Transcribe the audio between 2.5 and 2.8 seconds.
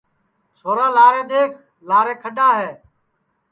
ہے